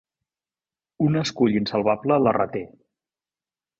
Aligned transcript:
Un 1.09 1.21
escull 1.21 1.57
insalvable 1.59 2.21
la 2.25 2.33
reté. 2.39 2.67